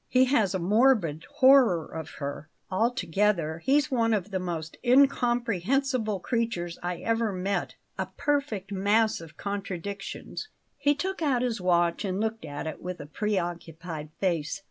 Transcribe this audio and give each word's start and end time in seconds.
He 0.09 0.25
has 0.25 0.55
a 0.55 0.57
morbid 0.59 1.25
horror 1.29 1.85
of 1.85 2.09
her. 2.17 2.49
Altogether, 2.71 3.59
he's 3.59 3.91
one 3.91 4.15
of 4.15 4.31
the 4.31 4.39
most 4.39 4.77
incomprehensible 4.83 6.19
creatures 6.21 6.79
I 6.81 6.97
ever 7.01 7.31
met 7.31 7.75
a 7.99 8.07
perfect 8.07 8.71
mass 8.71 9.21
of 9.21 9.37
contradictions." 9.37 10.47
He 10.79 10.95
took 10.95 11.21
out 11.21 11.43
his 11.43 11.61
watch 11.61 12.03
and 12.03 12.19
looked 12.19 12.45
at 12.45 12.65
it 12.65 12.81
with 12.81 12.99
a 12.99 13.05
preoccupied 13.05 14.09
face. 14.19 14.59